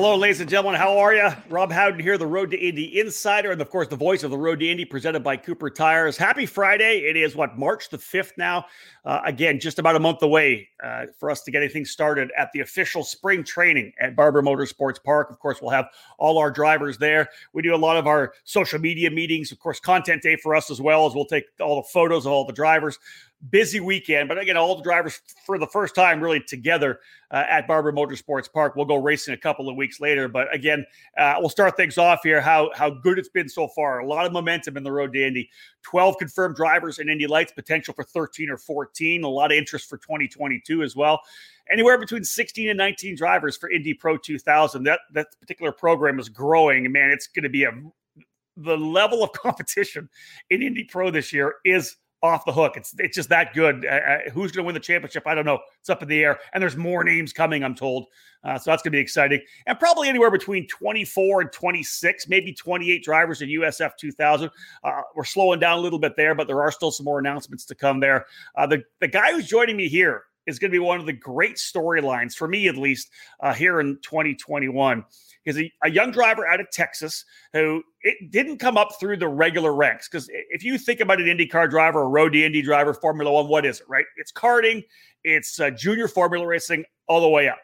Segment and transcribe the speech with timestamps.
[0.00, 0.80] Hello, ladies and gentlemen.
[0.80, 1.28] How are you?
[1.50, 4.38] Rob Howden here, the Road to Indy Insider, and of course, the voice of the
[4.38, 6.16] Road to Indy, presented by Cooper Tires.
[6.16, 7.00] Happy Friday!
[7.00, 8.64] It is what March the fifth now.
[9.04, 12.48] Uh, again, just about a month away uh, for us to get anything started at
[12.54, 15.28] the official spring training at Barber Motorsports Park.
[15.30, 17.28] Of course, we'll have all our drivers there.
[17.52, 20.70] We do a lot of our social media meetings, of course, content day for us
[20.70, 22.98] as well as we'll take all the photos of all the drivers
[23.48, 24.28] busy weekend.
[24.28, 27.00] But again, all the drivers for the first time really together
[27.30, 28.76] uh, at Barber Motorsports Park.
[28.76, 30.28] We'll go racing a couple of weeks later.
[30.28, 30.84] But again,
[31.16, 32.40] uh, we'll start things off here.
[32.40, 34.00] How how good it's been so far.
[34.00, 35.48] A lot of momentum in the road to Indy.
[35.82, 37.52] Twelve confirmed drivers in Indy Lights.
[37.52, 39.24] Potential for thirteen or fourteen.
[39.24, 41.20] A lot of interest for 2022 as well.
[41.70, 44.82] Anywhere between 16 and 19 drivers for Indy Pro 2000.
[44.82, 46.90] That that particular program is growing.
[46.90, 47.72] Man, it's going to be a
[48.56, 50.08] the level of competition
[50.50, 52.76] in Indy Pro this year is off the hook.
[52.76, 53.84] It's it's just that good.
[53.84, 55.26] Uh, uh who's going to win the championship?
[55.26, 55.60] I don't know.
[55.80, 57.64] It's up in the air, and there's more names coming.
[57.64, 58.06] I'm told,
[58.44, 59.40] uh, so that's going to be exciting.
[59.66, 64.50] And probably anywhere between 24 and 26, maybe 28 drivers in USF 2000.
[64.84, 67.64] Uh, we're slowing down a little bit there, but there are still some more announcements
[67.66, 68.26] to come there.
[68.54, 71.12] Uh, the the guy who's joining me here is going to be one of the
[71.12, 75.04] great storylines for me, at least, uh, here in 2021
[75.46, 79.28] is a, a young driver out of Texas who it didn't come up through the
[79.28, 80.08] regular ranks.
[80.08, 83.48] Because if you think about an IndyCar driver, a road to Indy driver, Formula One,
[83.48, 84.04] what is it, right?
[84.16, 84.84] It's karting,
[85.24, 87.58] it's uh, junior formula racing all the way up.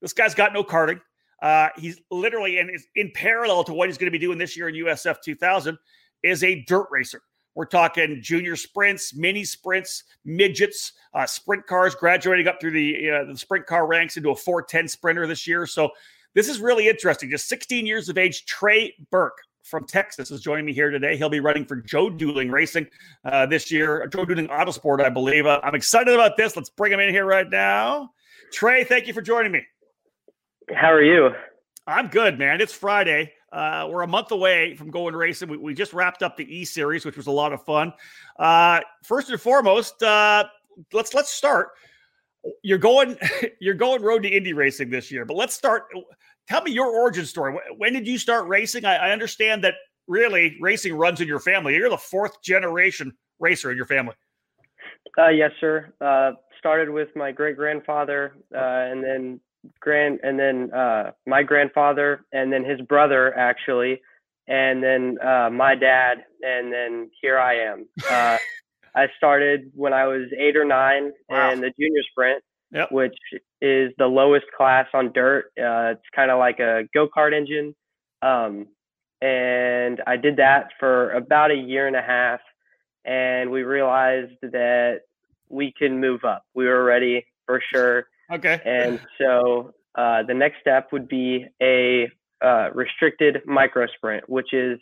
[0.00, 1.00] This guy's got no karting.
[1.42, 4.56] Uh, he's literally, and is in parallel to what he's going to be doing this
[4.56, 5.76] year in USF 2000,
[6.22, 7.20] is a dirt racer.
[7.56, 13.24] We're talking junior sprints, mini sprints, midgets, uh, sprint cars, graduating up through the, uh,
[13.24, 15.66] the sprint car ranks into a 410 sprinter this year.
[15.66, 15.88] So
[16.34, 17.30] this is really interesting.
[17.30, 21.16] Just 16 years of age, Trey Burke from Texas is joining me here today.
[21.16, 22.86] He'll be running for Joe Dooling Racing
[23.24, 25.46] uh, this year, Joe Dooling Autosport, I believe.
[25.46, 26.56] Uh, I'm excited about this.
[26.56, 28.10] Let's bring him in here right now.
[28.52, 29.62] Trey, thank you for joining me.
[30.74, 31.30] How are you?
[31.86, 32.60] I'm good, man.
[32.60, 33.32] It's Friday.
[33.56, 35.48] Uh, we're a month away from going racing.
[35.48, 37.92] We, we, just wrapped up the E Series, which was a lot of fun.
[38.38, 40.44] Uh, first and foremost, uh,
[40.92, 41.70] let's let's start
[42.62, 43.16] you're going
[43.60, 45.24] you're going road to Indy racing this year.
[45.24, 45.84] But let's start.
[46.48, 47.58] Tell me your origin story.
[47.76, 48.84] When did you start racing?
[48.84, 49.74] I, I understand that
[50.06, 51.74] really racing runs in your family.
[51.74, 54.14] You're the fourth generation racer in your family.
[55.18, 55.92] Uh, yes, sir.
[56.00, 59.40] Uh, started with my great grandfather, uh, and then
[59.80, 64.00] grand, and then uh, my grandfather, and then his brother actually,
[64.48, 67.86] and then uh, my dad, and then here I am.
[68.10, 68.38] Uh,
[68.96, 71.52] I started when I was eight or nine wow.
[71.52, 72.90] in the junior sprint, yep.
[72.90, 73.14] which
[73.60, 75.46] is the lowest class on dirt.
[75.58, 77.74] Uh, it's kind of like a go kart engine.
[78.22, 78.68] Um,
[79.20, 82.40] and I did that for about a year and a half.
[83.04, 85.00] And we realized that
[85.50, 86.44] we can move up.
[86.54, 88.06] We were ready for sure.
[88.32, 88.60] Okay.
[88.64, 92.08] And so uh, the next step would be a
[92.44, 94.78] uh, restricted micro sprint, which is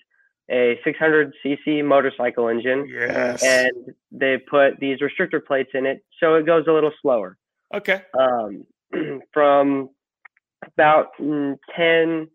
[0.51, 2.87] a 600 cc motorcycle engine.
[2.89, 3.43] Yes.
[3.43, 7.39] And they put these restrictor plates in it so it goes a little slower.
[7.75, 8.03] Okay.
[8.19, 8.67] Um,
[9.33, 9.91] from
[10.75, 12.29] about mm, 10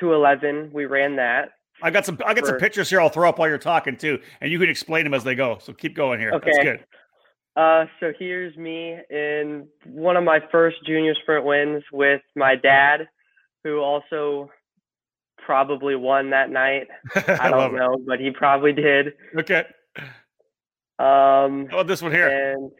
[0.00, 1.50] to 11, we ran that.
[1.82, 2.18] I got some.
[2.24, 3.02] I got for, some pictures here.
[3.02, 5.58] I'll throw up while you're talking too, and you can explain them as they go.
[5.60, 6.32] So keep going here.
[6.32, 6.80] Okay.
[7.56, 13.08] Uh, so here's me in one of my first junior sprint wins with my dad,
[13.64, 14.50] who also
[15.44, 16.88] probably won that night.
[17.14, 18.06] I don't know, it.
[18.06, 19.14] but he probably did.
[19.38, 19.64] Okay.
[20.98, 22.28] Um, oh, this one here.
[22.28, 22.70] And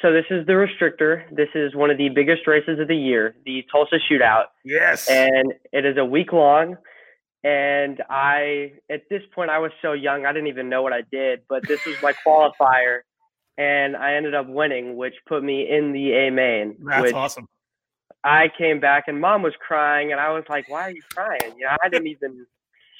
[0.00, 1.24] so this is the restrictor.
[1.34, 4.46] This is one of the biggest races of the year, the Tulsa Shootout.
[4.64, 5.08] Yes.
[5.08, 6.76] And it is a week long.
[7.44, 11.02] And I, at this point, I was so young, I didn't even know what I
[11.10, 13.00] did, but this was my qualifier.
[13.58, 16.76] And I ended up winning, which put me in the A main.
[16.84, 17.48] That's awesome.
[18.24, 21.54] I came back and mom was crying and I was like, why are you crying?
[21.56, 22.46] You know, I didn't even,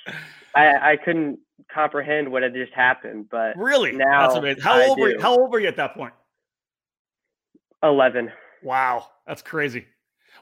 [0.55, 1.39] I, I couldn't
[1.73, 4.63] comprehend what had just happened, but really now that's amazing.
[4.63, 5.03] How I old do.
[5.03, 5.21] were you?
[5.21, 6.13] How old were you at that point?
[7.83, 8.33] 11.
[8.63, 9.09] Wow.
[9.27, 9.87] That's crazy.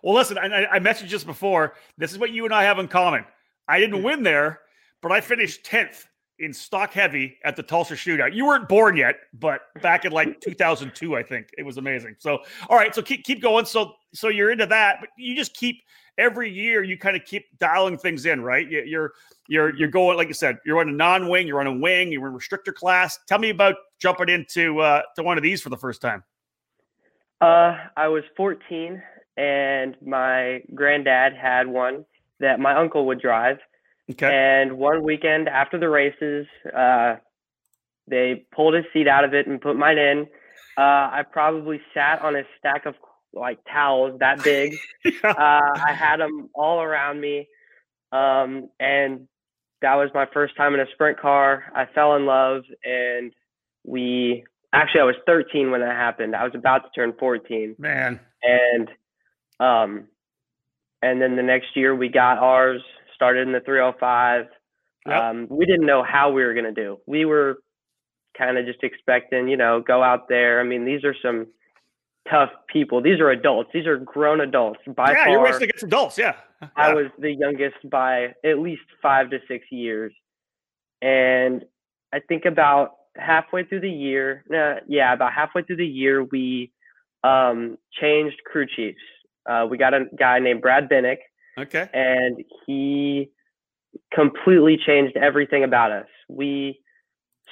[0.03, 2.89] Well, listen, I, I mentioned just before, this is what you and I have in
[2.89, 3.25] common.
[3.69, 4.05] I didn't mm.
[4.05, 4.61] win there,
[5.03, 6.07] but I finished 10th
[6.41, 8.35] in stock heavy at the Tulsa shootout.
[8.35, 12.17] You weren't born yet, but back in like 2002, I think it was amazing.
[12.19, 12.39] So,
[12.69, 13.67] all right, so keep keep going.
[13.67, 15.83] So, so you're into that, but you just keep
[16.19, 18.69] every year you kind of keep dialing things in, right?
[18.69, 19.13] You're
[19.49, 22.27] you're you're going like you said, you're on a non-wing, you're on a wing, you're
[22.27, 23.19] in restrictor class.
[23.27, 26.25] Tell me about jumping into uh, to one of these for the first time.
[27.41, 29.03] Uh, I was 14,
[29.39, 32.05] and my granddad had one
[32.39, 33.59] that my uncle would drive
[34.11, 34.31] Okay.
[34.33, 36.47] And one weekend after the races,
[36.77, 37.17] uh,
[38.09, 40.27] they pulled his seat out of it and put mine in.
[40.77, 40.81] Uh,
[41.13, 42.95] I probably sat on a stack of
[43.33, 44.75] like towels that big.
[45.05, 45.31] Yeah.
[45.31, 47.49] Uh, I had them all around me,
[48.13, 49.27] um, and
[49.81, 51.65] that was my first time in a sprint car.
[51.75, 53.33] I fell in love, and
[53.85, 56.37] we actually I was 13 when that happened.
[56.37, 58.21] I was about to turn 14, Man.
[58.43, 58.89] and
[59.59, 60.09] um,
[61.03, 62.83] and then the next year we got ours.
[63.21, 64.47] Started in the 305.
[65.07, 65.15] Yep.
[65.15, 66.99] Um, we didn't know how we were gonna do.
[67.07, 67.59] We were
[68.37, 70.59] kind of just expecting, you know, go out there.
[70.61, 71.47] I mean, these are some
[72.31, 73.03] tough people.
[73.03, 73.71] These are adults.
[73.75, 74.81] These are grown adults.
[74.97, 76.19] By yeah, far, you're racing against adults.
[76.19, 76.37] Yeah.
[76.77, 80.13] I was the youngest by at least five to six years.
[81.03, 81.65] And
[82.13, 86.73] I think about halfway through the year, uh, yeah, about halfway through the year, we
[87.25, 89.01] um, changed crew chiefs.
[89.49, 91.19] Uh, we got a guy named Brad Bennick,
[91.61, 91.89] Okay.
[91.93, 93.31] and he
[94.13, 96.07] completely changed everything about us.
[96.29, 96.81] We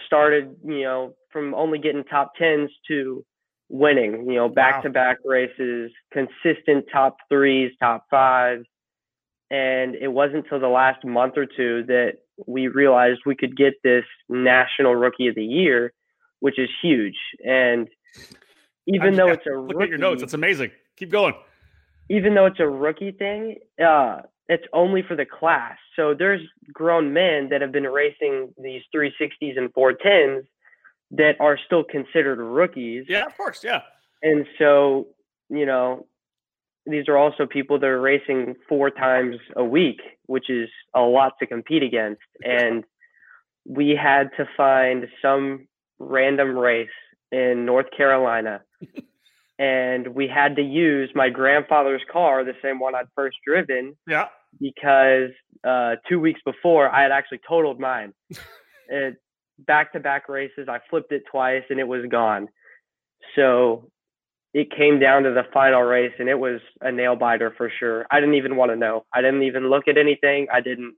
[0.07, 3.25] started, you know, from only getting top tens to
[3.69, 8.65] winning, you know, back to back races, consistent top threes, top fives.
[9.51, 12.15] And it wasn't until the last month or two that
[12.47, 15.93] we realized we could get this national rookie of the year,
[16.41, 17.17] which is huge.
[17.45, 17.89] And
[18.87, 20.23] even I'm- though it's a Look rookie, at your notes.
[20.23, 20.71] It's amazing.
[20.97, 21.35] Keep going.
[22.09, 25.77] Even though it's a rookie thing, uh, it's only for the class.
[25.95, 26.41] So there's
[26.73, 30.45] grown men that have been racing these 360s and 410s
[31.11, 33.05] that are still considered rookies.
[33.09, 33.63] Yeah, of course.
[33.63, 33.83] Yeah.
[34.23, 35.09] And so,
[35.51, 36.07] you know,
[36.87, 41.35] these are also people that are racing four times a week, which is a lot
[41.41, 42.23] to compete against.
[42.43, 42.85] And
[43.67, 45.69] we had to find some
[45.99, 46.89] random race
[47.31, 48.63] in North Carolina.
[49.59, 54.29] and we had to use my grandfather's car, the same one I'd first driven, Yeah.
[54.61, 55.31] because
[55.65, 58.13] uh, two weeks before I had actually totaled mine.
[58.89, 59.17] it
[59.67, 62.47] back to back races, I flipped it twice and it was gone.
[63.35, 63.91] So
[64.55, 68.07] it came down to the final race and it was a nail biter for sure.
[68.11, 69.05] I didn't even want to know.
[69.13, 70.47] I didn't even look at anything.
[70.53, 70.95] I didn't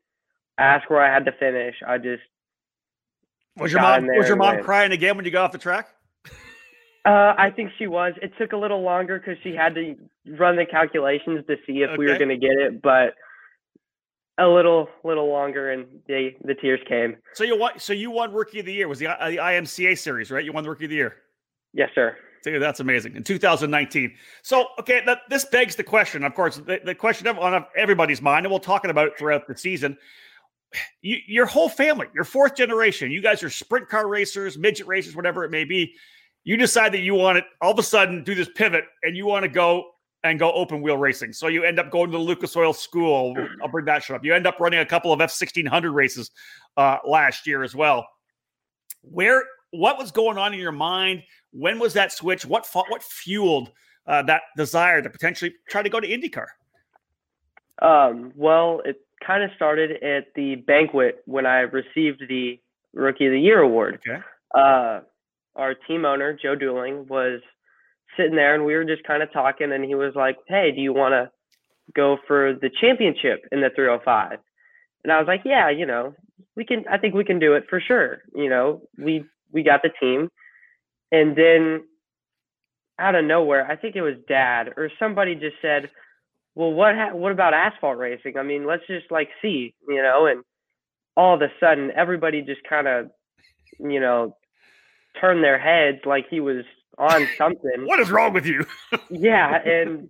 [0.59, 1.75] ask where I had to finish.
[1.87, 2.23] I just
[3.57, 4.65] Was your mom was your mom went.
[4.65, 5.89] crying again when you got off the track?
[7.05, 8.13] Uh, I think she was.
[8.21, 9.97] It took a little longer because she had to
[10.39, 13.15] run the calculations to see if we were going to get it, but
[14.39, 17.17] a little, little longer, and they the tears came.
[17.35, 17.79] So you won.
[17.79, 18.89] So you won Rookie of the Year.
[18.89, 20.45] Was the, I- the IMCA series right?
[20.45, 21.17] You won the Rookie of the Year.
[21.73, 22.17] Yes, sir.
[22.43, 23.17] Dude, that's amazing.
[23.17, 24.15] In 2019.
[24.43, 26.25] So, okay, that, this begs the question.
[26.25, 29.47] Of course, the, the question of, on everybody's mind, and we'll talk about it throughout
[29.47, 29.99] the season.
[31.03, 35.15] You, your whole family, your fourth generation, you guys are sprint car racers, midget racers,
[35.15, 35.95] whatever it may be.
[36.45, 39.27] You decide that you want to all of a sudden do this pivot and you
[39.27, 39.91] want to go
[40.23, 41.33] and go open wheel racing.
[41.33, 43.35] So you end up going to the Lucas Oil School.
[43.63, 44.25] I'll bring that shit up.
[44.25, 46.31] You end up running a couple of F sixteen hundred races
[46.77, 48.07] uh, last year as well.
[49.03, 51.23] Where what was going on in your mind?
[51.53, 52.45] When was that switch?
[52.45, 53.71] What what fueled
[54.07, 56.47] uh, that desire to potentially try to go to IndyCar?
[57.83, 62.61] Um, well, it kind of started at the banquet when I received the
[62.93, 64.01] Rookie of the Year award.
[64.07, 64.21] Okay.
[64.55, 65.01] Uh,
[65.61, 67.41] our team owner, Joe Dooling, was
[68.17, 70.81] sitting there and we were just kind of talking, and he was like, Hey, do
[70.81, 71.31] you want to
[71.95, 74.39] go for the championship in the 305?
[75.05, 76.15] And I was like, Yeah, you know,
[76.57, 78.23] we can, I think we can do it for sure.
[78.35, 80.29] You know, we, we got the team.
[81.13, 81.83] And then
[82.99, 85.91] out of nowhere, I think it was dad or somebody just said,
[86.55, 88.37] well, what ha- what about asphalt racing?
[88.37, 90.43] I mean, let's just like see, you know, and
[91.17, 93.11] all of a sudden everybody just kind of,
[93.79, 94.37] you know,
[95.21, 96.65] turned their heads like he was
[96.99, 97.85] on something.
[97.87, 98.65] What is wrong with you?
[99.11, 100.09] yeah, and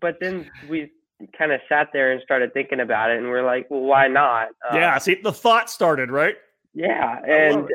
[0.00, 0.90] but then we
[1.36, 4.48] kind of sat there and started thinking about it, and we're like, well, why not?
[4.70, 6.36] Uh, yeah, see, the thought started right.
[6.74, 7.68] yeah, and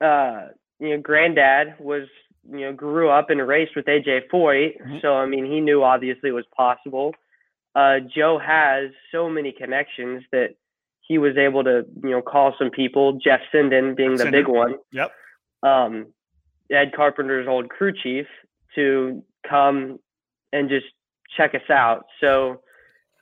[0.00, 0.48] uh,
[0.78, 2.08] you know, granddad was
[2.50, 5.02] you know grew up and raced with AJ Foyt, Mhm.
[5.02, 7.14] so I mean he knew obviously it was possible.
[7.74, 10.54] Uh, Joe has so many connections that
[11.02, 13.18] he was able to you know call some people.
[13.22, 14.76] Jeff Sinden being the big one.
[14.92, 15.12] Yep.
[15.62, 16.12] Um,
[16.70, 18.26] Ed Carpenter's old crew chief
[18.74, 19.98] to come
[20.52, 20.86] and just
[21.36, 22.06] check us out.
[22.20, 22.60] So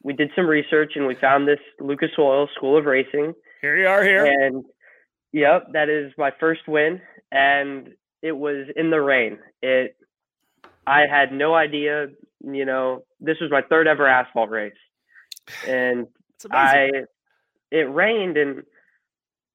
[0.03, 3.35] we did some research and we found this Lucas Oil School of Racing.
[3.61, 4.05] Here you are.
[4.05, 4.27] Here.
[4.27, 4.65] And
[5.33, 7.01] yep, that is my first win.
[7.33, 7.91] And
[8.23, 9.39] it was in the rain.
[9.63, 9.97] It
[10.87, 12.07] I had no idea,
[12.43, 14.73] you know, this was my third ever asphalt race.
[15.67, 16.07] And
[16.51, 16.91] I
[17.71, 18.63] it rained and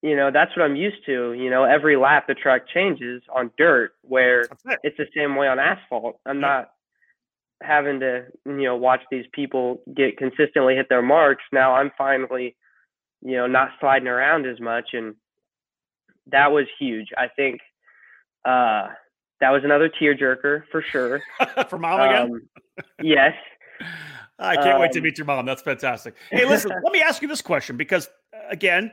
[0.03, 1.31] you know, that's what I'm used to.
[1.33, 4.79] You know, every lap the track changes on dirt where it.
[4.83, 6.19] it's the same way on asphalt.
[6.25, 6.41] I'm Yep.
[6.41, 6.72] not
[7.63, 11.45] having to, you know, watch these people get consistently hit their marks.
[11.53, 12.57] Now I'm finally,
[13.22, 15.15] you know, not sliding around as much and
[16.27, 17.07] that was huge.
[17.17, 17.62] I think
[18.45, 18.89] uh
[19.39, 21.22] that was another tearjerker for sure.
[21.69, 22.22] for mom again?
[22.24, 22.41] Um,
[23.01, 23.33] yes.
[24.39, 25.45] I can't um, wait to um, meet your mom.
[25.45, 26.15] That's fantastic.
[26.29, 28.10] Hey, listen, let me ask you this question because,
[28.50, 28.91] again,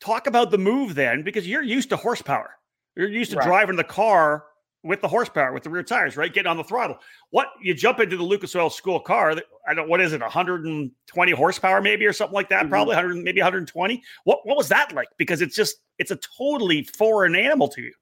[0.00, 2.50] talk about the move then, because you're used to horsepower.
[2.96, 3.46] You're used to right.
[3.46, 4.44] driving the car
[4.82, 6.32] with the horsepower, with the rear tires, right?
[6.32, 6.98] Getting on the throttle.
[7.30, 9.34] What you jump into the Lucas Oil School car?
[9.68, 9.88] I don't.
[9.88, 10.20] What is it?
[10.20, 12.62] 120 horsepower, maybe, or something like that.
[12.62, 12.70] Mm-hmm.
[12.70, 14.02] Probably 100, maybe 120.
[14.24, 15.08] What What was that like?
[15.18, 17.92] Because it's just it's a totally foreign animal to you.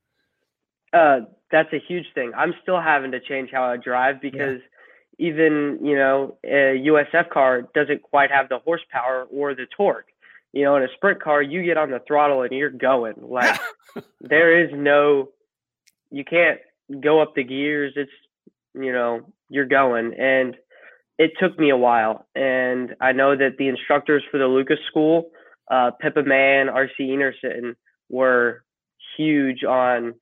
[0.93, 2.33] Uh, that's a huge thing.
[2.37, 4.61] I'm still having to change how I drive because
[5.19, 5.29] yeah.
[5.29, 10.07] even you know a USF car doesn't quite have the horsepower or the torque.
[10.53, 13.15] You know, in a sprint car, you get on the throttle and you're going.
[13.21, 13.61] Like
[14.21, 15.29] there is no,
[16.11, 16.59] you can't
[17.01, 17.93] go up the gears.
[17.97, 18.11] It's
[18.75, 20.57] you know you're going, and
[21.19, 22.27] it took me a while.
[22.35, 25.31] And I know that the instructors for the Lucas School,
[25.71, 27.75] uh, Pippa Mann, RC Enerson,
[28.09, 28.65] were
[29.17, 30.15] huge on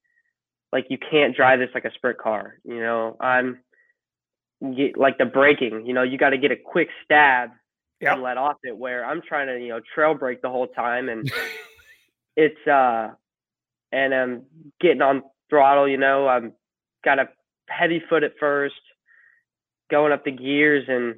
[0.73, 2.59] like you can't drive this like a sprint car.
[2.65, 3.59] You know, I'm
[4.77, 5.85] get, like the braking.
[5.87, 7.51] You know, you got to get a quick stab
[8.01, 8.15] yep.
[8.15, 8.77] and let off it.
[8.77, 11.31] Where I'm trying to you know trail break the whole time, and
[12.37, 13.11] it's uh,
[13.93, 14.43] and I'm
[14.81, 15.89] getting on throttle.
[15.89, 16.53] You know, I'm
[17.05, 17.29] got a
[17.69, 18.75] heavy foot at first,
[19.91, 21.17] going up the gears and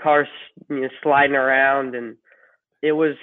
[0.00, 0.28] cars
[0.68, 2.16] you know, sliding around, and
[2.82, 3.14] it was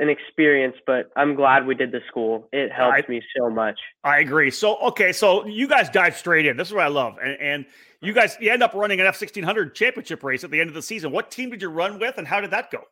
[0.00, 2.48] an experience, but I'm glad we did the school.
[2.52, 3.78] It helped I, me so much.
[4.02, 4.50] I agree.
[4.50, 6.56] So okay, so you guys dive straight in.
[6.56, 7.66] This is what I love, and, and
[8.00, 10.68] you guys you end up running an F sixteen hundred championship race at the end
[10.68, 11.12] of the season.
[11.12, 12.84] What team did you run with, and how did that go?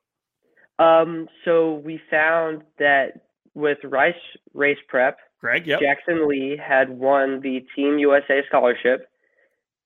[0.79, 3.23] Um, so we found that
[3.55, 4.15] with Rice
[4.53, 5.81] Race Prep, Greg, yep.
[5.81, 9.09] Jackson Lee had won the Team USA scholarship,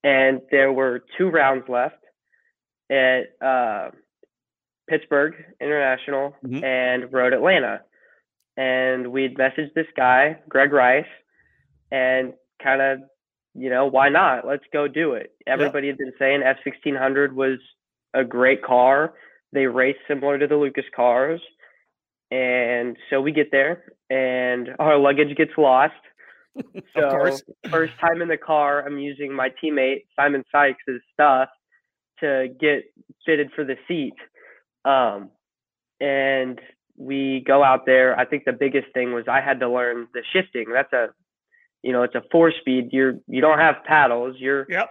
[0.03, 2.03] and there were two rounds left
[2.91, 3.23] at.
[3.41, 3.91] Uh,
[4.89, 6.65] Pittsburgh International mm-hmm.
[6.65, 7.83] and Road Atlanta.
[8.57, 11.05] And we'd messaged this guy, Greg Rice,
[11.91, 12.99] and kind of,
[13.55, 14.47] you know, why not?
[14.47, 15.33] Let's go do it.
[15.47, 15.95] Everybody yep.
[15.95, 17.59] had been saying F sixteen hundred was
[18.15, 19.15] a great car.
[19.53, 21.41] They race similar to the Lucas cars.
[22.31, 25.95] And so we get there and our luggage gets lost.
[26.95, 27.35] So
[27.71, 31.49] first time in the car, I'm using my teammate Simon Sikes' stuff
[32.21, 32.85] to get
[33.25, 34.13] fitted for the seat.
[34.85, 35.31] Um,
[36.01, 36.61] and
[36.97, 38.19] we go out there.
[38.19, 40.67] I think the biggest thing was I had to learn the shifting.
[40.73, 41.09] That's a,
[41.83, 42.89] you know, it's a four speed.
[42.93, 44.37] You're you don't have paddles.
[44.39, 44.89] You're yep.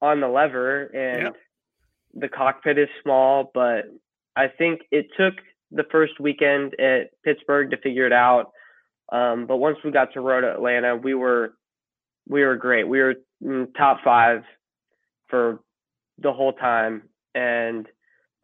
[0.00, 1.36] on the lever, and yep.
[2.14, 3.50] the cockpit is small.
[3.52, 3.84] But
[4.36, 5.34] I think it took
[5.70, 8.52] the first weekend at Pittsburgh to figure it out.
[9.10, 11.54] Um, but once we got to Road Atlanta, we were
[12.28, 12.86] we were great.
[12.86, 13.14] We were
[13.76, 14.42] top five
[15.28, 15.60] for
[16.18, 17.02] the whole time,
[17.34, 17.86] and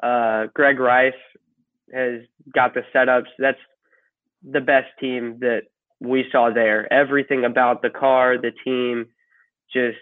[0.05, 1.13] uh, Greg Rice
[1.93, 2.21] has
[2.55, 3.29] got the setups.
[3.39, 3.59] That's
[4.43, 5.63] the best team that
[6.01, 6.93] we saw there.
[6.93, 9.07] Everything about the car, the team,
[9.73, 9.99] just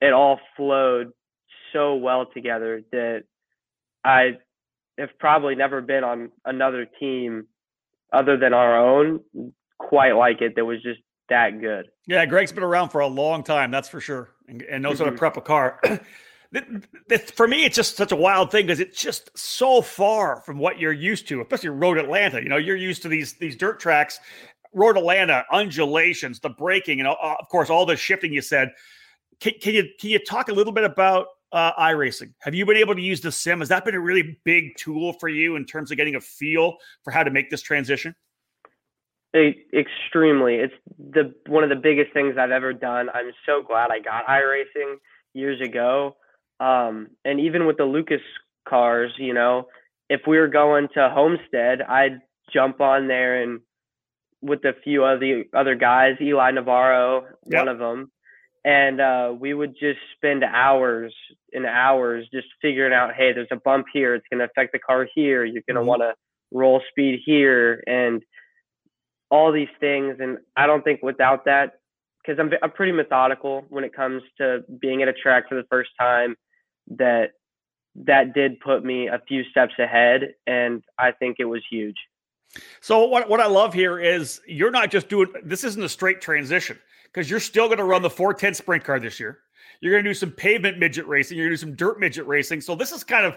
[0.00, 1.12] it all flowed
[1.72, 3.24] so well together that
[4.04, 4.38] I
[4.98, 7.46] have probably never been on another team
[8.12, 9.20] other than our own
[9.78, 11.86] quite like it that was just that good.
[12.06, 14.98] Yeah, Greg's been around for a long time, that's for sure, and, and knows mm-hmm.
[14.98, 15.18] how to mm-hmm.
[15.18, 15.80] prep a car.
[17.34, 20.78] for me, it's just such a wild thing because it's just so far from what
[20.78, 22.42] you're used to, especially Road Atlanta.
[22.42, 24.20] You know, you're used to these these dirt tracks,
[24.72, 28.32] Road Atlanta, undulations, the braking, and uh, of course all the shifting.
[28.32, 28.72] You said,
[29.40, 32.32] can, can you can you talk a little bit about uh, iRacing?
[32.40, 33.58] Have you been able to use the sim?
[33.58, 36.76] Has that been a really big tool for you in terms of getting a feel
[37.02, 38.14] for how to make this transition?
[39.36, 40.54] extremely.
[40.54, 43.08] It's the one of the biggest things I've ever done.
[43.12, 44.98] I'm so glad I got iRacing
[45.32, 46.14] years ago
[46.60, 48.20] um, and even with the Lucas
[48.68, 49.66] cars, you know,
[50.08, 52.20] if we were going to Homestead, I'd
[52.52, 53.60] jump on there and
[54.42, 57.60] with a few of the other guys, Eli Navarro, yep.
[57.60, 58.10] one of them,
[58.64, 61.14] and uh, we would just spend hours
[61.52, 64.78] and hours just figuring out, hey, there's a bump here, it's going to affect the
[64.78, 65.88] car here, you're going to mm-hmm.
[65.88, 66.14] want to
[66.52, 68.22] roll speed here, and
[69.30, 70.16] all these things.
[70.20, 71.72] And I don't think without that,
[72.24, 75.64] because I'm I'm pretty methodical when it comes to being at a track for the
[75.70, 76.36] first time
[76.96, 77.32] that
[77.96, 81.96] that did put me a few steps ahead and I think it was huge.
[82.80, 86.20] So what what I love here is you're not just doing this isn't a straight
[86.20, 89.38] transition because you're still going to run the 410 sprint car this year.
[89.80, 92.26] You're going to do some pavement midget racing, you're going to do some dirt midget
[92.26, 92.60] racing.
[92.60, 93.36] So this is kind of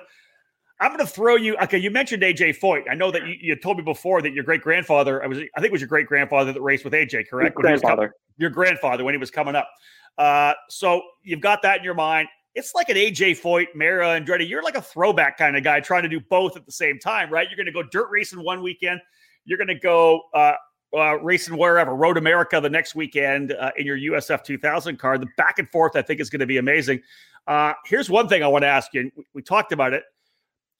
[0.79, 1.57] I'm going to throw you.
[1.57, 2.83] Okay, you mentioned AJ Foyt.
[2.89, 5.23] I know that you, you told me before that your great grandfather.
[5.23, 5.39] I was.
[5.39, 7.27] I think it was your great grandfather that raced with AJ.
[7.29, 7.55] Correct?
[7.55, 8.13] Your grandfather.
[8.37, 9.69] your grandfather when he was coming up.
[10.17, 14.49] Uh, so you've got that in your mind it's like an AJ Foyt, Mario Andretti.
[14.49, 17.29] You're like a throwback kind of guy trying to do both at the same time,
[17.29, 17.47] right?
[17.47, 18.99] You're going to go dirt racing one weekend.
[19.45, 20.53] You're going to go uh,
[20.91, 25.19] uh, racing wherever, Road America the next weekend uh, in your USF 2000 car.
[25.19, 26.99] The back and forth, I think, is going to be amazing.
[27.45, 29.11] Uh, here's one thing I want to ask you.
[29.15, 30.03] We, we, talked about it.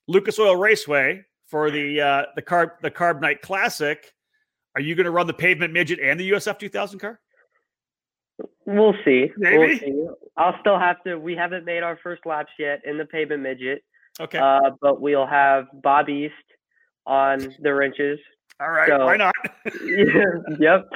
[0.08, 4.14] Lucas Oil Raceway for the uh, the carb the Carb Night Classic.
[4.76, 7.20] Are you going to run the pavement midget and the USF 2000 car?
[8.66, 9.32] We'll see.
[9.38, 9.58] Maybe.
[9.58, 10.08] We'll see.
[10.38, 11.18] I'll still have to.
[11.18, 13.84] We haven't made our first laps yet in the pavement midget.
[14.20, 14.38] Okay.
[14.38, 16.34] Uh, but we'll have Bob East
[17.06, 18.20] on the wrenches.
[18.60, 18.90] All right.
[18.90, 19.34] So, why not?
[20.60, 20.88] yep.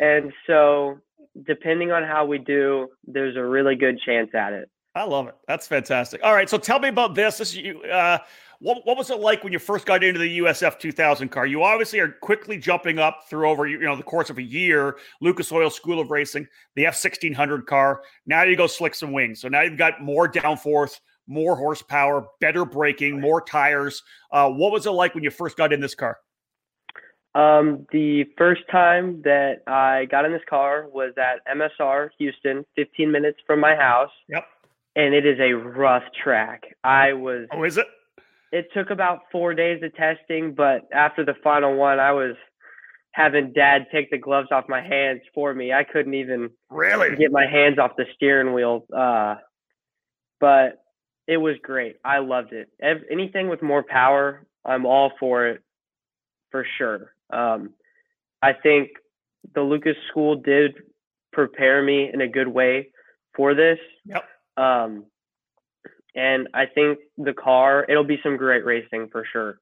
[0.00, 0.98] And so,
[1.46, 4.68] depending on how we do, there's a really good chance at it.
[4.94, 5.36] I love it.
[5.46, 6.20] That's fantastic.
[6.24, 6.50] All right.
[6.50, 7.38] So tell me about this.
[7.38, 7.80] This you.
[7.82, 8.18] Uh,
[8.60, 11.46] what, what was it like when you first got into the USF 2000 car?
[11.46, 14.98] You obviously are quickly jumping up through over you know the course of a year.
[15.20, 18.02] Lucas Oil School of Racing, the F1600 car.
[18.26, 19.40] Now you go slicks and wings.
[19.40, 24.02] So now you've got more downforce, more horsepower, better braking, more tires.
[24.30, 26.18] Uh, what was it like when you first got in this car?
[27.34, 33.10] Um, the first time that I got in this car was at MSR Houston, 15
[33.10, 34.10] minutes from my house.
[34.28, 34.44] Yep.
[34.96, 36.64] And it is a rough track.
[36.82, 37.46] I was.
[37.52, 37.86] Oh, is it?
[38.52, 42.34] It took about four days of testing, but after the final one, I was
[43.12, 45.72] having dad take the gloves off my hands for me.
[45.72, 48.86] I couldn't even really get my hands off the steering wheel.
[48.96, 49.36] Uh,
[50.40, 50.82] but
[51.26, 51.96] it was great.
[52.04, 52.68] I loved it.
[53.10, 55.62] anything with more power, I'm all for it
[56.50, 57.12] for sure.
[57.32, 57.70] Um,
[58.42, 58.90] I think
[59.54, 60.74] the Lucas School did
[61.32, 62.90] prepare me in a good way
[63.36, 63.78] for this.
[64.06, 64.24] Yep.
[64.56, 65.04] Um,
[66.14, 69.60] and I think the car, it'll be some great racing for sure.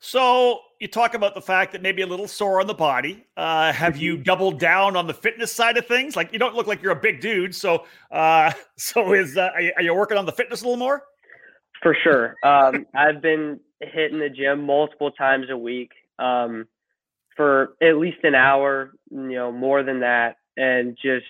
[0.00, 3.24] So you talk about the fact that maybe a little sore on the body.
[3.36, 4.24] Uh, have you mm-hmm.
[4.24, 6.16] doubled down on the fitness side of things?
[6.16, 9.82] Like you don't look like you're a big dude, so uh, so is uh, are,
[9.82, 11.04] you, working on the fitness a little more?
[11.82, 12.34] For sure.
[12.42, 16.66] Um, I've been hitting the gym multiple times a week um,
[17.36, 21.26] for at least an hour, you know, more than that, and just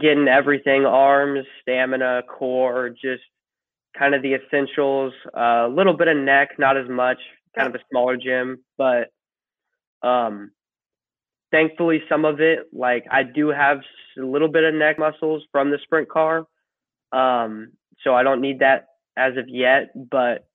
[0.00, 3.22] getting everything: arms, stamina, core, just
[3.98, 7.18] kind of the essentials, a uh, little bit of neck, not as much,
[7.56, 9.10] kind of a smaller gym, but
[10.02, 10.50] um,
[11.50, 13.78] thankfully some of it, like I do have
[14.18, 16.46] a little bit of neck muscles from the sprint car,
[17.12, 20.46] um, so I don't need that as of yet, but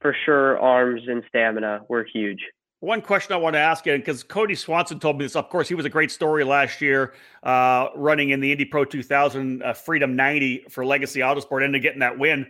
[0.00, 2.40] for sure arms and stamina were huge.
[2.80, 5.36] One question I want to ask you, because Kody Swanson told me this.
[5.36, 8.86] Of course, he was a great story last year, uh, running in the Indy Pro
[8.86, 12.46] 2000 uh, Freedom 90 for Legacy Autosport, ended up getting that win.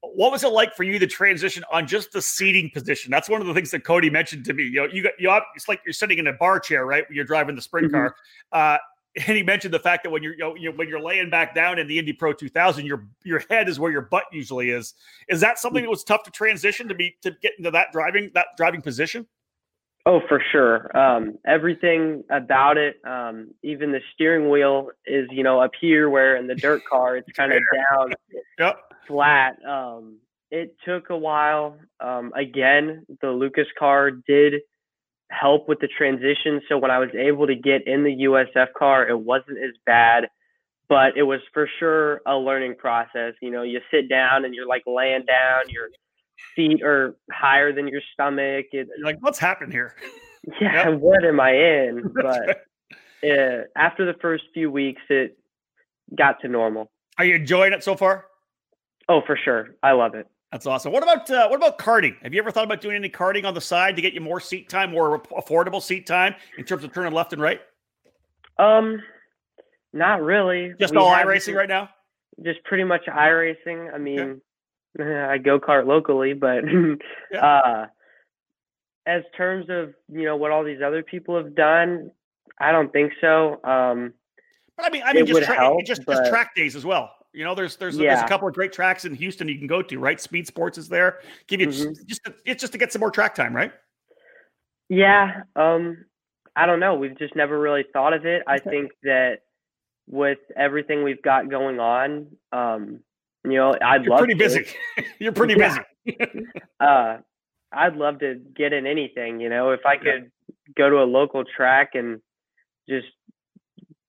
[0.00, 3.10] What was it like for you to transition on just the seating position?
[3.10, 4.64] That's one of the things that Kody mentioned to me.
[4.64, 7.04] You know, you got you it's like you're sitting in a bar chair, right?
[7.08, 7.96] When you're driving the sprint mm-hmm.
[7.96, 8.16] car.
[8.52, 8.78] Uh,
[9.26, 11.78] and he mentioned the fact that when you're you know, when you're laying back down
[11.78, 14.94] in the Indy Pro 2000, your your head is where your butt usually is.
[15.28, 18.30] Is that something that was tough to transition to be to get into that driving
[18.34, 19.26] that driving position?
[20.06, 20.96] Oh, for sure.
[20.96, 26.36] Um, everything about it, um, even the steering wheel is you know up here, where
[26.36, 28.14] in the dirt car it's kind of down.
[28.58, 29.56] Yep flat.
[29.66, 30.18] Um,
[30.50, 31.78] it took a while.
[32.00, 34.54] Um, again, the Lucas car did
[35.30, 36.60] help with the transition.
[36.68, 40.28] So when I was able to get in the USF car, it wasn't as bad,
[40.88, 43.34] but it was for sure a learning process.
[43.42, 45.88] You know, you sit down and you're like laying down, your
[46.56, 48.66] feet are higher than your stomach.
[48.72, 49.96] It, you're like, what's happened here?
[50.62, 51.00] Yeah, yep.
[51.00, 52.10] what am I in?
[52.14, 52.64] But
[53.28, 55.36] uh, after the first few weeks, it
[56.16, 56.90] got to normal.
[57.18, 58.27] Are you enjoying it so far?
[59.08, 59.74] Oh, for sure.
[59.82, 60.26] I love it.
[60.52, 60.92] That's awesome.
[60.92, 62.16] What about uh, what about karting?
[62.22, 64.40] Have you ever thought about doing any karting on the side to get you more
[64.40, 67.60] seat time, more affordable seat time in terms of turning left and right?
[68.58, 69.02] Um,
[69.92, 70.72] not really.
[70.80, 71.90] Just we all racing right now.
[72.42, 73.92] Just pretty much iRacing.
[73.92, 74.40] I mean,
[74.98, 76.64] I go kart locally, but
[77.32, 77.46] yeah.
[77.46, 77.86] uh,
[79.06, 82.10] as terms of you know what all these other people have done,
[82.58, 83.60] I don't think so.
[83.64, 84.14] Um,
[84.78, 86.16] but I mean, I mean, just, tra- help, just, but...
[86.16, 87.10] just track days as well.
[87.32, 88.14] You know, there's there's yeah.
[88.14, 90.20] there's a couple of great tracks in Houston you can go to, right?
[90.20, 91.20] Speed Sports is there.
[91.46, 91.92] Give you mm-hmm.
[92.06, 93.72] just to, it's just to get some more track time, right?
[94.88, 95.42] Yeah.
[95.54, 96.04] Um,
[96.56, 96.94] I don't know.
[96.94, 98.42] We've just never really thought of it.
[98.46, 99.40] I think that
[100.08, 103.00] with everything we've got going on, um,
[103.44, 104.38] you know, I'd You're love pretty to.
[104.38, 104.66] busy.
[105.18, 105.80] You're pretty busy.
[106.80, 107.18] uh,
[107.72, 109.40] I'd love to get in anything.
[109.40, 110.54] You know, if I could yeah.
[110.76, 112.20] go to a local track and
[112.88, 113.06] just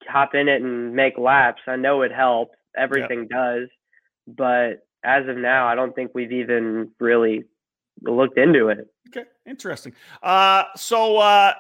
[0.08, 3.67] hop in it and make laps, I know it'd help everything does.
[4.27, 7.45] But as of now, I don't think we've even really
[8.03, 8.88] looked into it.
[9.08, 9.93] Okay, interesting.
[10.21, 11.53] Uh, so uh,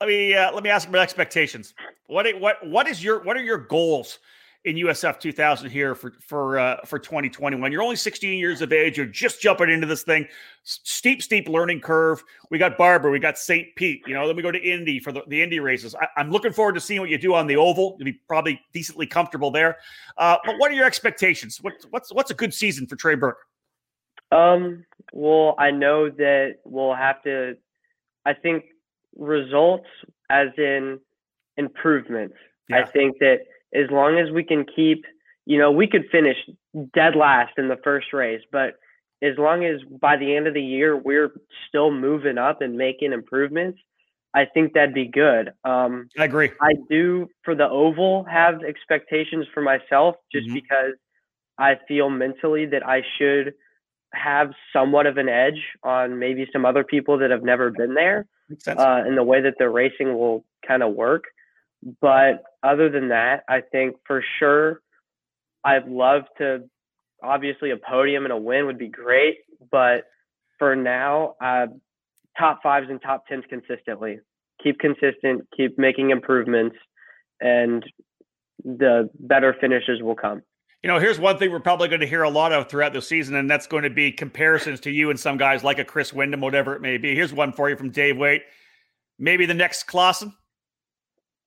[0.00, 1.74] let me uh, let me ask about expectations.
[2.06, 4.18] What what what is your what are your goals
[4.64, 7.72] in USF 2000 here for for uh, for 2021.
[7.72, 8.96] You're only 16 years of age.
[8.96, 10.26] You're just jumping into this thing.
[10.62, 12.22] Steep, steep learning curve.
[12.50, 13.10] We got Barber.
[13.10, 13.74] We got St.
[13.74, 14.02] Pete.
[14.06, 15.96] You know, then we go to Indy for the, the Indy races.
[15.96, 17.96] I, am looking forward to seeing what you do on the oval.
[17.98, 19.78] You'll be probably decently comfortable there.
[20.16, 21.58] Uh, but what are your expectations?
[21.60, 23.38] What, what's what's a good season for Trey Burke?
[24.30, 24.84] Um.
[25.12, 27.56] Well, I know that we'll have to.
[28.24, 28.64] I think
[29.16, 29.88] results,
[30.30, 31.00] as in
[31.56, 32.36] improvements.
[32.68, 32.78] Yeah.
[32.78, 33.40] I think that
[33.74, 35.04] as long as we can keep,
[35.46, 36.36] you know, we could finish
[36.94, 38.74] dead last in the first race, but
[39.22, 41.32] as long as by the end of the year we're
[41.68, 43.78] still moving up and making improvements,
[44.34, 45.52] I think that'd be good.
[45.64, 46.50] Um, I agree.
[46.60, 50.54] I do for the oval have expectations for myself just mm-hmm.
[50.54, 50.94] because
[51.58, 53.54] I feel mentally that I should
[54.14, 58.26] have somewhat of an edge on maybe some other people that have never been there
[58.66, 61.24] uh, in the way that the racing will kind of work.
[62.00, 64.80] But other than that, I think for sure
[65.64, 66.64] I'd love to.
[67.22, 69.38] Obviously, a podium and a win would be great,
[69.70, 70.04] but
[70.58, 71.66] for now, uh,
[72.38, 74.18] top fives and top tens consistently.
[74.62, 76.76] Keep consistent, keep making improvements,
[77.40, 77.84] and
[78.64, 80.42] the better finishes will come.
[80.82, 83.02] You know, here's one thing we're probably going to hear a lot of throughout the
[83.02, 86.12] season, and that's going to be comparisons to you and some guys like a Chris
[86.12, 87.14] Windom, whatever it may be.
[87.14, 88.42] Here's one for you from Dave Waite.
[89.16, 90.32] Maybe the next Clauson.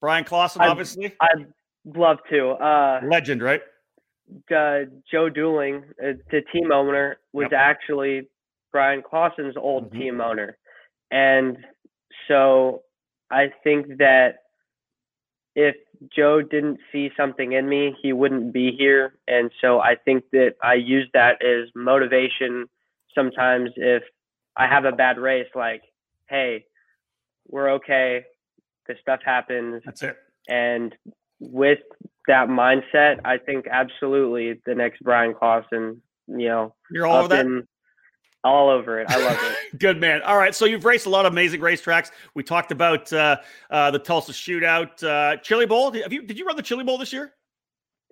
[0.05, 1.15] Bryan Clauson, I'd, obviously.
[1.19, 1.47] I'd
[1.97, 2.49] love to.
[2.49, 3.61] Uh, Legend, right?
[4.51, 7.59] Uh, Joe Dooling, uh, the team owner, was yep.
[7.59, 8.29] actually
[8.71, 9.99] Bryan Clauson's old mm-hmm.
[9.99, 10.59] team owner.
[11.09, 11.57] And
[12.27, 12.83] so
[13.31, 14.43] I think that
[15.55, 15.75] if
[16.15, 19.15] Joe didn't see something in me, he wouldn't be here.
[19.27, 22.67] And so I think that I use that as motivation
[23.15, 24.03] sometimes if
[24.55, 25.81] I have a bad race, like,
[26.29, 26.65] hey,
[27.47, 28.25] we're okay.
[28.87, 29.81] This stuff happens.
[29.85, 30.17] That's it.
[30.47, 30.95] And
[31.39, 31.79] with
[32.27, 37.45] that mindset, I think absolutely the next Bryan Clauson, you know, you're all over that.
[37.45, 37.67] In,
[38.43, 39.09] all over it.
[39.09, 39.79] I love it.
[39.79, 40.21] Good man.
[40.21, 42.11] All right, so you've raced a lot of amazing racetracks.
[42.35, 43.37] We talked about uh,
[43.71, 45.91] uh, the Tulsa Shootout, uh, Chili Bowl.
[45.91, 47.33] Have you did you run the Chili Bowl this year?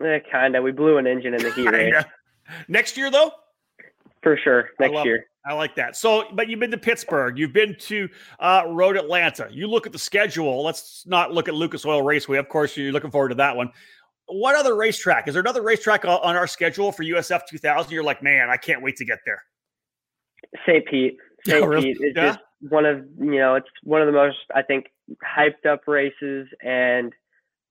[0.03, 0.61] Eh, kinda.
[0.61, 2.03] We blew an engine in the heat race.
[2.67, 3.31] Next year, though.
[4.23, 5.15] For sure, next year.
[5.17, 5.25] It.
[5.45, 5.97] I like that.
[5.97, 8.07] So, but you've been to Pittsburgh, you've been to
[8.39, 9.49] uh, Road Atlanta.
[9.51, 10.63] You look at the schedule.
[10.63, 12.37] Let's not look at Lucas Oil Raceway.
[12.37, 13.69] Of course, you're looking forward to that one.
[14.27, 15.27] What other racetrack?
[15.27, 17.91] Is there another racetrack on our schedule for USF 2000?
[17.91, 19.43] You're like, man, I can't wait to get there.
[20.65, 20.85] St.
[20.87, 21.17] Pete.
[21.45, 21.61] St.
[21.61, 21.93] Oh, really?
[21.93, 22.27] Pete is yeah?
[22.27, 24.85] just one of you know it's one of the most I think
[25.21, 27.11] hyped up races, and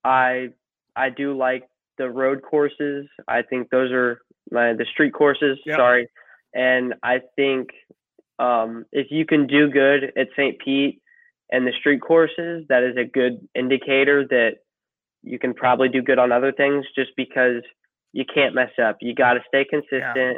[0.03, 0.49] I
[0.95, 1.63] I do like
[1.97, 3.07] the road courses.
[3.27, 5.57] I think those are my the street courses.
[5.65, 5.77] Yep.
[5.77, 6.07] Sorry,
[6.53, 7.69] and I think
[8.39, 10.57] um, if you can do good at St.
[10.59, 11.01] Pete
[11.51, 14.57] and the street courses, that is a good indicator that
[15.21, 16.85] you can probably do good on other things.
[16.95, 17.63] Just because
[18.11, 20.13] you can't mess up, you got to stay consistent.
[20.15, 20.33] Yeah.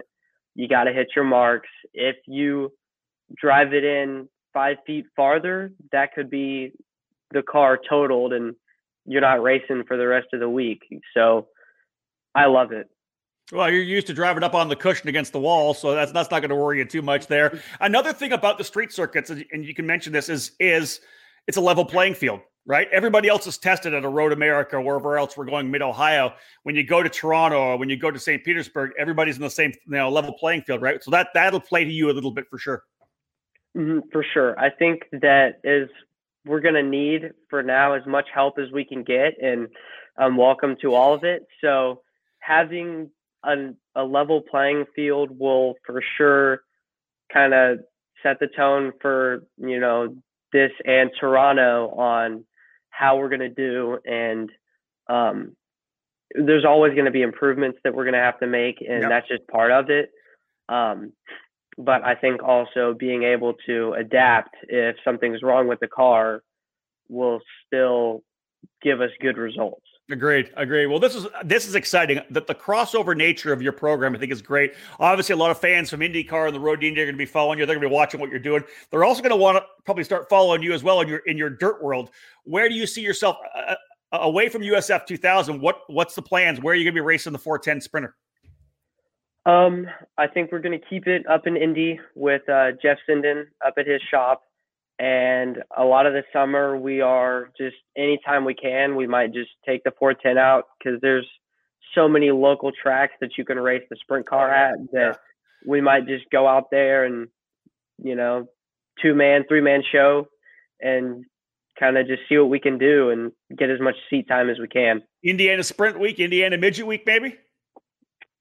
[0.55, 1.69] You got to hit your marks.
[1.93, 2.71] If you
[3.35, 6.71] drive it in five feet farther, that could be
[7.31, 8.55] the car totaled and
[9.05, 10.81] you're not racing for the rest of the week.
[11.13, 11.47] So
[12.33, 12.89] I love it.
[13.51, 16.31] Well, you're used to driving up on the cushion against the wall, so that's that's
[16.31, 17.59] not going to worry you too much there.
[17.79, 20.99] Another thing about the street circuits, and you can mention this, is is
[21.45, 22.87] it's a level playing field, right?
[22.91, 26.33] Everybody else is tested at a Road America, wherever else we're going, Mid Ohio.
[26.63, 28.43] When you go to Toronto or when you go to St.
[28.43, 31.03] Petersburg, everybody's in the same you know level playing field, right?
[31.03, 32.83] So that that'll play to you a little bit for sure.
[33.77, 35.87] Mm-hmm, for sure, I think that is
[36.45, 39.67] we're going to need for now as much help as we can get, and
[40.17, 41.45] um, welcome to all of it.
[41.61, 42.01] So
[42.39, 43.11] having
[43.45, 46.61] a, a level playing field will for sure
[47.31, 47.79] kind of
[48.23, 50.15] set the tone for you know
[50.51, 52.45] this and Toronto on
[52.89, 54.49] how we're going to do and
[55.07, 55.55] um,
[56.33, 59.09] there's always going to be improvements that we're going to have to make and yep.
[59.09, 60.11] that's just part of it
[60.69, 61.11] um,
[61.77, 66.41] but I think also being able to adapt if something's wrong with the car
[67.09, 68.23] will still
[68.81, 70.51] give us good results Agreed.
[70.55, 70.85] Agreed.
[70.85, 72.21] Well, this is this is exciting.
[72.29, 74.75] That the crossover nature of your program, I think, is great.
[74.99, 77.25] Obviously, a lot of fans from IndyCar and the Road Indy are going to be
[77.25, 77.65] following you.
[77.65, 78.63] They're going to be watching what you're doing.
[78.91, 81.37] They're also going to want to probably start following you as well in your in
[81.37, 82.11] your dirt world.
[82.43, 83.75] Where do you see yourself uh,
[84.11, 85.59] uh away from USF 2000?
[85.59, 86.61] What what's the plans?
[86.61, 88.15] Where are you going to be racing the 410 Sprinter?
[89.47, 89.87] Um,
[90.19, 93.75] I think we're going to keep it up in Indy with uh, Jeff Sinden up
[93.77, 94.43] at his shop.
[94.97, 99.49] And a lot of the summer, we are just anytime we can, we might just
[99.65, 101.27] take the 410 out because there's
[101.93, 105.13] so many local tracks that you can race the sprint car at that yeah.
[105.65, 107.27] we might just go out there and,
[107.97, 108.47] you know,
[109.01, 110.27] two man, three man show
[110.79, 111.25] and
[111.77, 114.59] kind of just see what we can do and get as much seat time as
[114.59, 115.01] we can.
[115.23, 117.35] Indiana Sprint Week, Indiana Midget Week, maybe?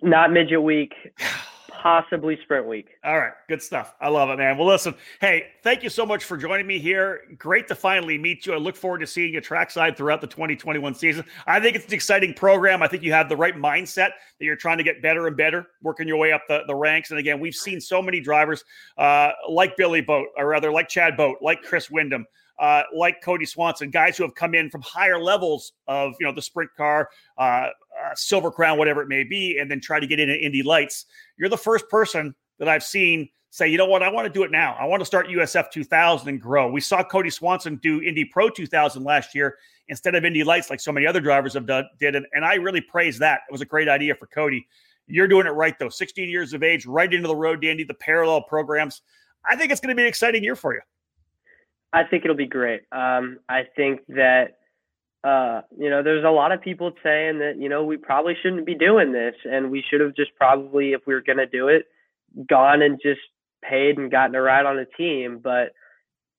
[0.03, 0.93] Not Midget Week.
[1.83, 2.89] possibly sprint week.
[3.05, 3.95] All right, good stuff.
[4.01, 4.57] I love it, man.
[4.57, 7.23] Well, listen, hey, thank you so much for joining me here.
[7.39, 8.55] Great to finally meet you.
[8.55, 11.25] I look forward to seeing you trackside throughout the 2021 season.
[11.47, 12.83] I think it's an exciting program.
[12.83, 15.67] I think you have the right mindset that you're trying to get better and better,
[15.83, 17.11] working your way up the, the ranks.
[17.11, 18.65] And again, we've seen so many drivers
[18.97, 22.27] uh, like Billy Boat, or rather like Chad Boat, like Chris Windom.
[22.57, 26.33] Uh, like Kody Swanson, guys who have come in from higher levels of you know
[26.33, 27.71] the sprint car, uh,
[28.05, 31.07] uh, Silver Crown, whatever it may be, and then try to get into Indy Lights.
[31.37, 34.43] You're the first person that I've seen say, you know what, I want to do
[34.43, 34.75] it now.
[34.81, 36.69] I want to start USF 2000 and grow.
[36.69, 40.81] We saw Kody Swanson do Indy Pro 2000 last year instead of Indy Lights, like
[40.81, 43.43] so many other drivers have done, did, and, and I really praise that.
[43.49, 44.65] It was a great idea for Kody.
[45.07, 45.89] You're doing it right though.
[45.89, 49.03] 16 years of age, right into the road, Dandy, the parallel programs.
[49.49, 50.81] I think it's going to be an exciting year for you.
[51.93, 52.83] I think it'll be great.
[52.91, 54.59] Um, I think that
[55.25, 58.67] uh, you know, there's a lot of people saying that, you know, we probably shouldn't
[58.67, 61.69] be doing this and we should have just probably, if we were going to do
[61.69, 61.87] it,
[62.47, 63.21] gone and just
[63.63, 65.41] paid and gotten a ride on a team.
[65.43, 65.73] But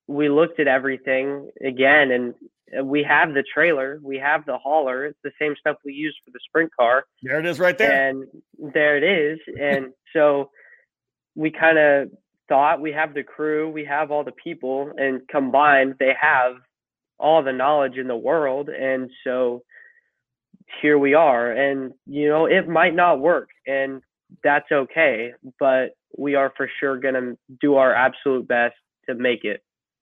[0.08, 2.36] we looked at everything again and
[2.84, 5.06] we have the trailer, we have the hauler.
[5.06, 7.06] It's the same stuff we use for the sprint car.
[7.24, 8.10] There it is right there.
[8.10, 8.28] And
[8.60, 9.40] there it is.
[9.60, 10.52] And so
[11.34, 12.12] we kind of
[12.48, 16.58] thought we have the crew, we have all the people, and combined, they have
[17.18, 19.64] all the knowledge in the world and so
[20.82, 24.02] here we are and you know it might not work and
[24.44, 28.76] that's okay but we are for sure going to do our absolute best
[29.08, 29.62] to make it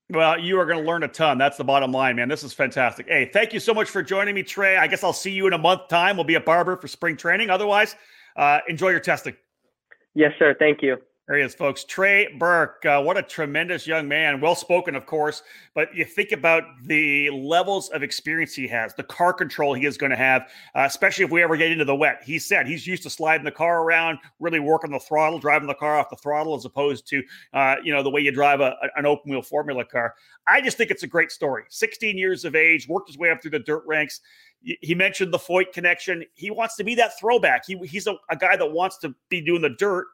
[0.09, 1.37] well, you are going to learn a ton.
[1.37, 2.27] That's the bottom line, man.
[2.27, 3.07] This is fantastic.
[3.07, 4.77] Hey, thank you so much for joining me, Trey.
[4.77, 6.17] I guess I'll see you in a month time.
[6.17, 7.49] We'll be at Barber for spring training.
[7.49, 7.95] Otherwise,
[8.35, 9.35] uh, enjoy your testing.
[10.13, 10.55] Yes, sir.
[10.59, 10.97] Thank you.
[11.25, 11.85] There he is, folks.
[11.85, 14.41] Trey Burke, uh, what a tremendous young man.
[14.41, 15.41] Well spoken, of course,
[15.73, 19.97] but you think about the levels of experience he has, the car control he is
[19.97, 20.41] going to have,
[20.75, 22.21] uh, especially if we ever get into the wet.
[22.25, 25.75] He said he's used to sliding the car around, really working the throttle, driving the
[25.75, 28.75] car off the throttle, as opposed to, uh, you know, the way you drive a,
[28.97, 30.15] an open wheel Formula car.
[30.45, 31.63] I just think it's a great story.
[31.69, 34.19] 16 years of age, worked his way up through the dirt ranks.
[34.61, 36.25] He mentioned the Foyt connection.
[36.33, 37.65] He wants to be that throwback.
[37.65, 40.07] He, he's a, a guy that wants to be doing the dirt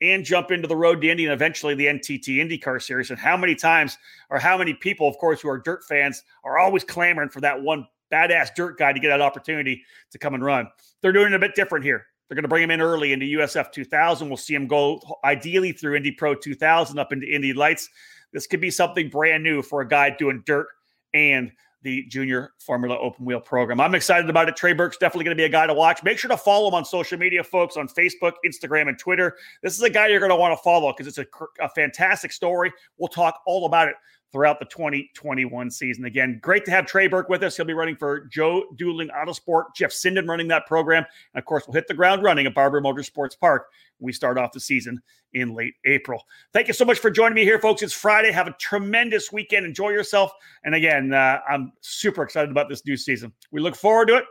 [0.00, 3.10] and jump into the road to Indy and eventually the NTT IndyCar series.
[3.10, 3.96] And how many times
[4.30, 7.60] or how many people, of course, who are dirt fans are always clamoring for that
[7.60, 10.68] one badass dirt guy to get that opportunity to come and run.
[11.00, 12.06] They're doing it a bit different here.
[12.28, 14.28] They're going to bring him in early into USF 2000.
[14.28, 17.88] We'll see him go ideally through Indy Pro 2000 up into Indy Lights.
[18.32, 20.66] This could be something brand new for a guy doing dirt
[21.12, 21.52] and
[21.84, 23.80] the junior Formula Open Wheel program.
[23.80, 24.56] I'm excited about it.
[24.56, 26.02] Trey Burke's definitely going to be a guy to watch.
[26.02, 29.36] Make sure to follow him on social media, folks, on Facebook, Instagram, and Twitter.
[29.62, 31.26] This is a guy you're going to want to follow because it's a,
[31.60, 32.72] a fantastic story.
[32.98, 33.94] We'll talk all about it
[34.34, 36.06] throughout the 2021 season.
[36.06, 37.56] Again, great to have Trey Burke with us.
[37.56, 41.04] He'll be running for Joe Dooling Autosport, Jeff Sinden running that program.
[41.32, 43.68] And of course, we'll hit the ground running at Barber Motorsports Park.
[44.00, 45.00] We start off the season
[45.34, 46.20] in late April.
[46.52, 47.80] Thank you so much for joining me here, folks.
[47.80, 48.32] It's Friday.
[48.32, 49.64] Have a tremendous weekend.
[49.64, 50.32] Enjoy yourself.
[50.64, 53.32] And again, uh, I'm super excited about this new season.
[53.52, 54.24] We look forward to it.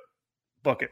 [0.64, 0.92] Book it.